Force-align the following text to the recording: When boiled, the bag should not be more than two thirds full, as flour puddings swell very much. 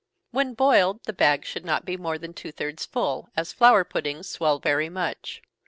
When 0.31 0.55
boiled, 0.55 1.03
the 1.03 1.13
bag 1.13 1.45
should 1.45 1.63
not 1.63 1.85
be 1.85 1.95
more 1.95 2.17
than 2.17 2.33
two 2.33 2.51
thirds 2.51 2.87
full, 2.87 3.29
as 3.37 3.53
flour 3.53 3.83
puddings 3.83 4.27
swell 4.27 4.57
very 4.57 4.89
much. 4.89 5.43